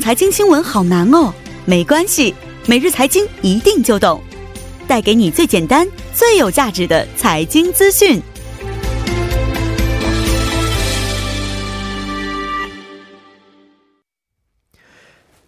[0.00, 1.32] 财经新闻好难哦，
[1.66, 2.34] 没关系，
[2.66, 4.22] 每日财经一定就懂，
[4.88, 8.20] 带给你最简单、最有价值的财经资讯。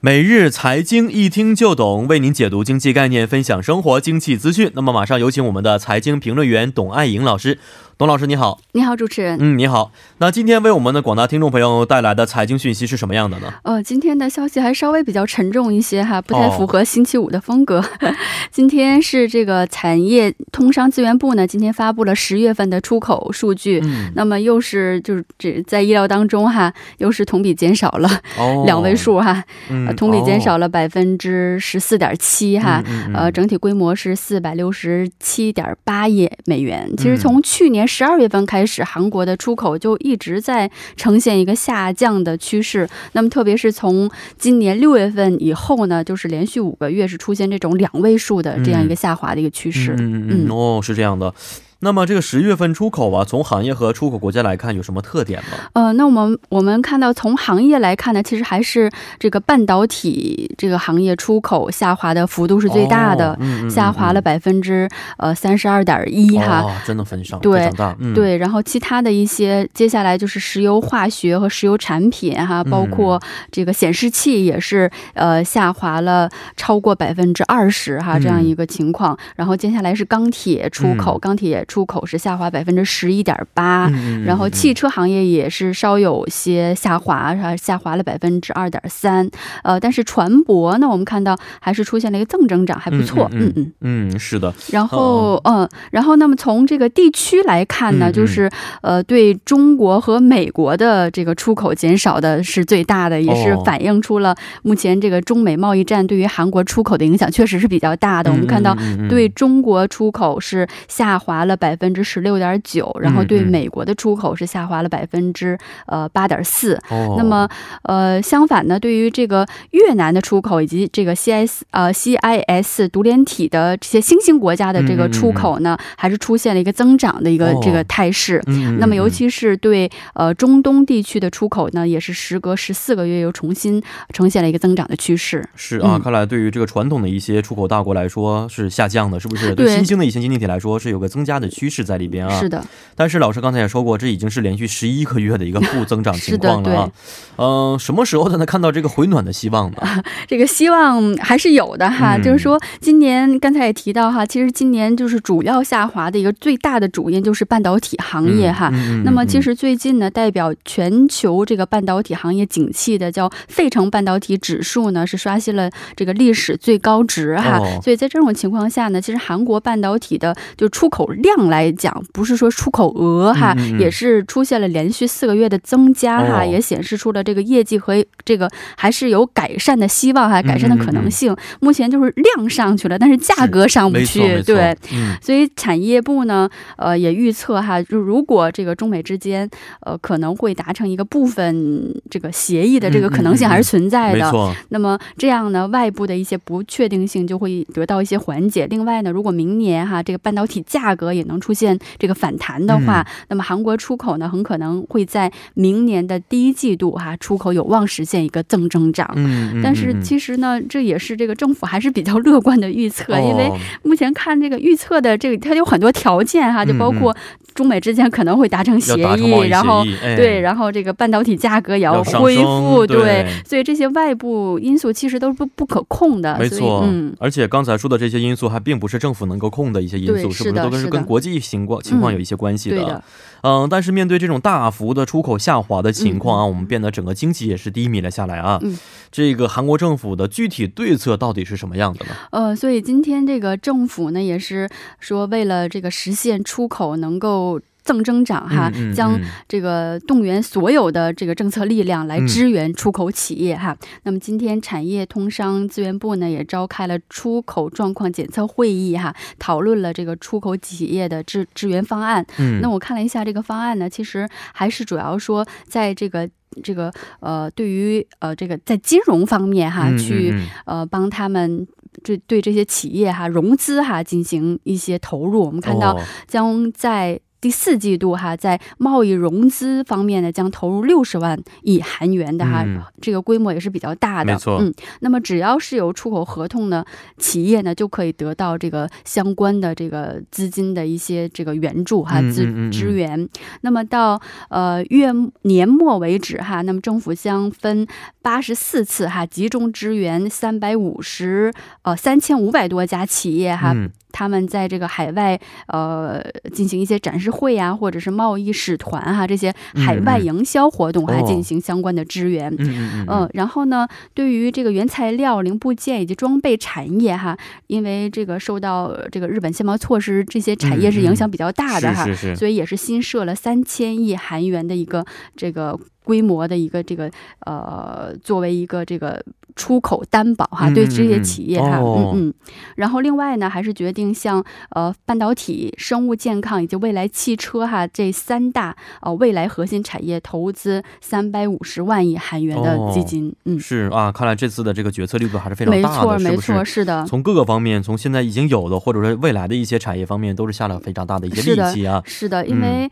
[0.04, 4.71] 每日财经一听就懂，为您解读经济概念，分享生活经济资讯。
[4.75, 7.61] 那么，马上有请我们的财经评论员董爱颖老师。
[8.02, 9.38] 董老师你好，你好，主持人。
[9.40, 9.92] 嗯，你好。
[10.18, 13.54] 那今天为我们的广大听众朋友带来的财经讯息是什么样的呢？
[13.62, 17.78] 呃，今天的消息还稍微比较沉重一些哈，不太符合星期五的风格。
[17.78, 17.84] 哦、
[18.50, 23.80] 今天是这个产业通商资源部呢，今天发布了十月份的出口数据。
[23.84, 24.11] 嗯。
[24.16, 28.11] 那么又是就是这在意料当中哈，又是同比减少了
[28.66, 32.83] 两位数哈，嗯、同比减少了百分之十四点七哈。
[32.84, 36.92] 嗯、呃，整体规模是四百六十七点八亿美元。
[36.97, 37.86] 其实从去年。
[37.92, 42.89] 十二月份开始，韩国的出口就一直在呈现一个下降的趋势。
[43.12, 49.95] 那么，特别是从今年六月份以后呢，就是连续五个月是出现这种两位数的这样一个下滑的一个趋势。
[49.99, 51.34] 嗯嗯哦，是这样的。
[51.83, 55.58] 那么这个十月份出口啊，从行业和出口国家来看，有什么特点吗？
[55.72, 67.41] 呃，那我们我们看到从行业来看呢，其实还是这个半导体这个行业出口下滑的幅度是最大的，哦嗯嗯、下滑了百分之呃三十二点一哈、哦，真的非常
[67.77, 68.14] 大、嗯。
[68.14, 79.19] 对，然后其他的一些接下来就是石油化学和石油产品哈，包括这个显示器也是呃下滑了超过百分之二十哈这样一个情况。
[79.34, 83.91] 然后接下来是钢铁出口，钢铁出口是下滑百分之十一点八，
[84.27, 89.27] 然后汽车行业也是稍有些下滑，下滑了百分之二点三。
[89.62, 93.27] 呃，但是船舶呢，我们看到还是出现了一个正增长，还不错。
[93.33, 94.53] 嗯嗯嗯，是的。
[94.70, 98.50] 然后嗯，然后那么从这个地区来看呢，就是
[98.83, 108.31] 呃，对中国和美国的这个出口减少的是最大的，也是反映出了目前这个中美贸易战对于韩国出口的影响确实是比较大的。
[108.31, 108.77] 我们看到
[109.09, 115.56] 对中国出口是下滑了百分之十六点九，然后对美国的出口是下滑了百分之
[115.87, 116.77] 呃八点四。
[117.17, 117.49] 那么
[117.83, 128.43] 呃，相反呢，对于这个越南的出口以及这个 CIS 呃 CIS 独联体的这些新兴国家的这个出口呢，还是出现了一个增长的一个这个态势。
[128.81, 133.81] 那么尤其是对呃中东地区的出口呢，也是时隔十四个月又重新
[134.12, 135.49] 呈现了一个增长的趋势。
[135.55, 139.55] 是啊，看来对于这个传统的一些出口大国来说是下降的，是不是？
[139.55, 142.41] 对新兴的一些经济体来说是有个增加的趋势在里边啊。
[142.41, 142.65] 是的。
[142.95, 146.91] 但是老师刚才也说过，这已经是连续十一个月的一个负增长情况了啊。
[147.37, 149.77] 嗯、呃，什么时候才能看到这个回暖的希望呢？
[150.29, 158.71] 这个希望还是有的哈，嗯、就是说今年刚才也提到哈，其实今年就是主要下滑的一个最大的主因就是半导体行业哈。
[158.73, 167.59] 嗯、那么其实最近呢，代表全球这个半导体行业景气的叫费城半导体指数呢，是刷新了这个历史最高值哈。
[167.59, 177.94] 哦、所以在这种情况下呢，其实韩国半导体的就出口量来讲，不是说出口额哈，嗯嗯、也是出现了连续四个月的增加哈，哦、也显示出了这个业绩和
[178.25, 181.34] 这个还是有改善的希望哈，改善的可能性。
[181.60, 189.48] 目前就是量上去了，但是价格上不去，对、嗯，所以产业部呢，呃，也预测哈，就如果这个中美之间
[189.80, 194.32] 呃可能会达成一个部分这个协议的这个可能性还是存在的。
[194.69, 198.66] 那么这样呢，外部的一些不确定性就会得到一些缓解。
[198.69, 209.10] 另外呢，如果明年哈这个半导体价格也能出现这个反弹的话，嗯、那么韩国出口呢很可能会在明年的第一季度哈出口有望实现一个正增长。
[209.16, 213.50] 嗯，但是其实呢，这也是这个政府还是比较乐观的预测，哦、因为
[213.82, 217.15] 目前看这个预测的这个它有很多条件哈，就包括
[217.55, 226.39] 中美之间可能会达成协议，嗯、然后、哎、对，然后这个半导体价格也要恢复，对,对，所以这些外部因素其实都是不不可控的。
[226.39, 232.83] 没错，嗯，而且刚才说的这些因素还并不是政府能够控的一些因素，是不是都是跟国际情况情况有一些关系的？
[232.83, 233.04] 嗯、的
[233.43, 238.59] 嗯，但是面对这种大幅的出口下滑的情况啊，嗯、我们变得整个经济也是低迷了下来啊。
[238.63, 238.78] 嗯，
[239.10, 242.13] 这个韩国政府的具体对策到底是什么样的呢？
[242.31, 244.69] 呃，所以今天这个政府呢，也是
[245.01, 247.41] 说为了这个实现出口能够。
[247.84, 249.18] 正增长哈，将
[249.48, 253.72] 这个动员所有的这个政策力量来支援出口企业哈。
[253.72, 262.24] 嗯、那么今天产业通商资源部呢也召开了出口状况检测会议哈，讨论了这个出口企业的支支援方案。
[262.38, 266.28] 嗯，那我看了一下这个方案呢，其实还是主要说在这个。
[266.62, 270.34] 这个呃，对于呃这个在金融方面哈，嗯、去
[270.66, 271.66] 呃帮他们
[272.04, 275.46] 这对这些企业哈融资哈进行一些投入。
[275.46, 275.98] 我们看到
[276.28, 284.32] 将在第四季度哈，在贸易融资方面呢，将投入六十万亿韩元的哈，嗯这个规模也是比较大的。
[284.32, 286.86] 没错嗯，那么只要是有出口合同的
[287.18, 293.28] 企业呢，就可以得到这个相关的这个资金的一些这个援助哈，资支援。
[293.62, 295.12] 那么到呃月
[295.42, 297.84] 年末为止哈，那么政府将分
[298.22, 301.52] 八十四次哈，集中支援三百五十
[301.82, 303.74] 呃三千五百多家企业哈。
[304.12, 306.22] 嗯他们在这个海外呃
[306.52, 312.54] 进行一些展示会啊，或者是贸易使团哈、这些海外营销活动，还哦进行相关的支援。
[312.58, 317.36] 嗯然后呢，对于这个原材料、零部件以及装备产业哈，
[317.66, 325.04] 因为这个受到呃这个日本限贸措施，这些产业是影响比较大的哈，是是是，所以也是新设了三千亿韩元的一个
[325.34, 327.10] 这个规模的一个这个
[327.46, 329.22] 呃，作为一个这个
[329.54, 332.34] 出口担保哈，嗯对这些企业哈，哦嗯嗯。
[332.76, 343.60] 然后另外呢，还是决定向呃半导体、生物健康以及未来汽车哈这三大呃未来核心产业投资三百五十万亿韩元的基金，嗯。
[343.60, 346.64] 是啊，看来这次的这个决策力度还是非常没大的，错，没是不是错，？
[346.64, 352.02] 是的，从各个方面，从现在已经有的，或者说未来的一些产业方面，都是下了非常大的一些力气啊。
[352.06, 352.90] 是的，因为。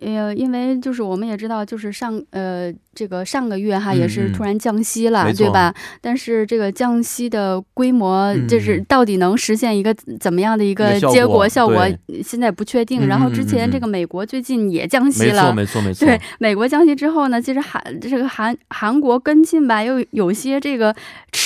[0.00, 5.74] 呃，因为就是我们也知道，就是上呃这个上个月哈嗯也是突然降息了，对吧？
[6.00, 11.86] 但是这个降息的规模，嗯就是到底能实现一个怎么样的一一个结果效果，
[12.22, 13.06] 现在不确定。
[13.06, 15.54] 嗯然后之前这个美国最近也降息没错，了。
[15.54, 16.06] 没错，没错。
[16.06, 20.94] 对美国降息之后呢，其实韩这个韩韩国跟进吧，又有些这个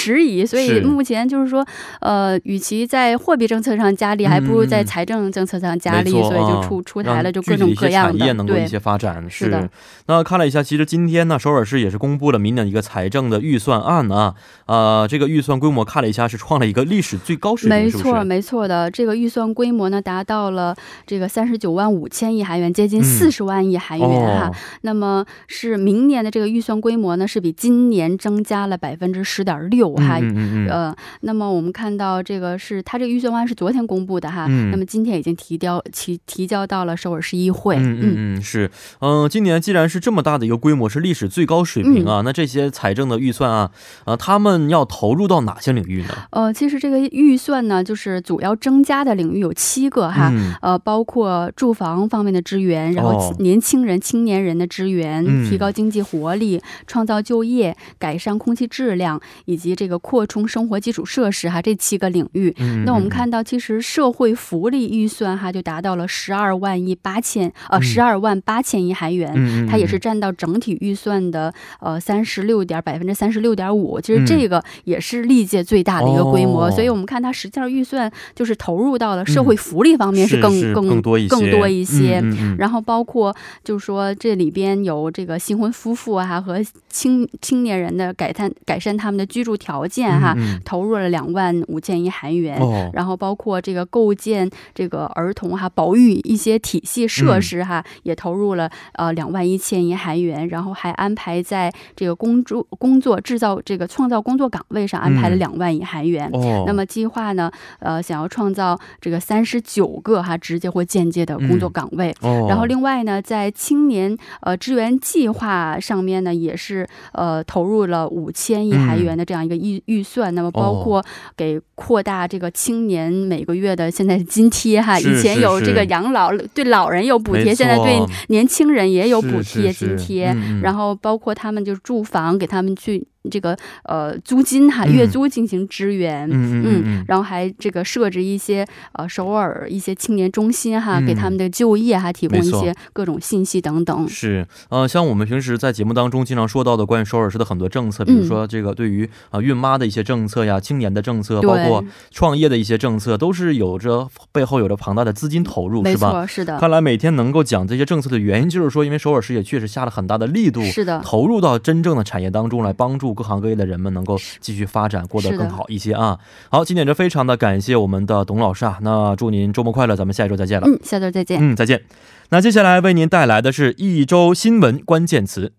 [0.00, 1.62] 迟疑，所以目前就是说，
[2.00, 9.23] 呃，与其在货币政策上加力，还不如在财政政策上加力，所以就啊出、出台了就各种各样的产业能够一些发展。
[9.29, 9.69] 是的
[10.06, 14.35] 那看了一下，其实今天呢，首尔市也是公布了明年一个财政的预算案啊。
[14.64, 17.91] 呃，这个预算规模看了一下，是创了一个历史最高水平，没？
[17.91, 20.75] 错没错的，这个预算规模呢达到了
[21.06, 24.49] 这个三十九万五千亿韩元，接近嗯四十万亿韩元哈。
[24.49, 30.19] 哦，那么是明年的这个预算规模呢，是比今年增加了百分之十点六哈。
[30.19, 37.77] 嗯嗯嗯嗯，呃，那么我们看到这个是它这个预算案是昨天公布的哈，嗯那么今天已经提交提提交到了首尔市议会。
[37.77, 38.71] 嗯嗯嗯，是，
[39.01, 43.71] 嗯、今年既然是这么大的一个规模，是历史最高水平嗯啊，那这些财政的预算啊，
[44.05, 46.09] 呃，他们要投入到哪些领域呢？
[46.31, 50.31] 呃，其实这个预算呢，就是主要增加的领域有七个哈。
[50.33, 62.55] 嗯，呃，包括住房方面的支援，然后哦年轻人、青年人的支援，嗯提高经济活力，创造就业，改善空气质量，以及这个扩充生活基础设施哈，这七个领域。
[62.59, 67.82] 嗯那我们，看到，其实社会福利预算哈就达到了十二万亿八千呃嗯。
[67.82, 71.50] 十二万八千亿韩元，它也是占到整体预算的
[71.81, 81.82] 呃三十六点百分之三十六点五，其实这个也是历届最大的一个规模，所以我们看它实际上预算就是投入到了社会福利方面是更、是更更多一些，更多一。
[81.82, 82.23] 些。
[82.59, 83.35] 然后包括
[83.65, 86.61] 就是说这里边有这个新婚夫妇啊和
[86.91, 92.58] 青青年人的改善改善他们的居住条件哈，投入了两万五千亿韩元。
[92.61, 106.28] 哦，然后包括这个构建这个儿童哈保育一些体系设施哈，也投入了呃两万一千亿韩元，然后还安排在这个工作工作制造这个创造工作岗位上安排了嗯两万亿韩元。
[106.32, 112.14] 哦，那么计划呢，呃，想要创造这个三十九个哈直接或间接的工作岗位。
[112.20, 120.34] 哦，然后另外呢，在青年呃支援计划上面呢，也是呃投入了五千亿韩元的这样一个预预算。
[120.34, 121.05] 那么包哦括
[121.36, 127.98] 给扩大这个青年每个月的现在津贴哈，以前有这个养老对老人有补贴，现在对
[128.29, 130.36] 年轻人也有补贴是是是津贴。
[130.62, 136.29] 然后包括他们就是住房，给他们去这个呃租金哈嗯月租进行支援。
[136.29, 144.08] 嗯嗯嗯嗯，然后还这个设置一些呃首尔一些青年中心哈，嗯给他们的就业哈提供一些各种信息等等。
[144.08, 156.27] 是，呃，像我们平时在节目当中经常说到的关于首尔市的很多政策，比如嗯说这个对于啊、呃孕妈的一些政策呀、青年的政策，包括创业的一些政策，都是有着背后有着庞大的资金投入，是吧？
[156.27, 166.19] 是的，看来每天能够讲这些政策的原因，就是说，因为首尔市也确实下了很大的力度，是的，投入到真正的产业当中来，帮助各行各业的人们能够继续发展，过得更好一些啊。
[166.50, 170.67] 好，今天这非常的感谢我们的董老师啊，那祝您周末快乐，咱们下一周再见了。
[170.67, 171.38] 嗯，下周再见。
[171.40, 171.82] 嗯，再见。
[172.31, 175.52] 那接下来为您带来的是一周新闻关键词。